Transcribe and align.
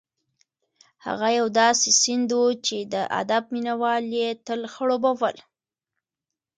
هغه 1.05 1.27
یو 1.39 1.47
داسې 1.59 1.89
سیند 2.01 2.29
و 2.39 2.43
چې 2.65 2.77
د 2.93 2.95
ادب 3.21 3.43
مینه 3.53 3.73
وال 3.81 4.03
یې 4.19 4.29
تل 4.45 4.61
خړوبول. 4.73 5.35